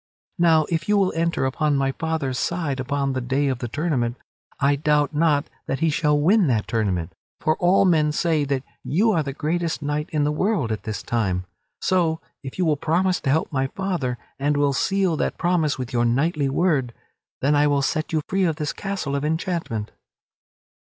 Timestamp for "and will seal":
14.39-15.15